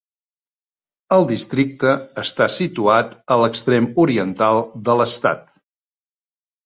[1.17, 1.91] El districte
[2.21, 5.55] està situat a l'extrem oriental de l'estat.